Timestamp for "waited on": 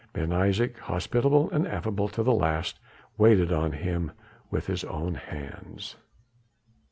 3.19-3.71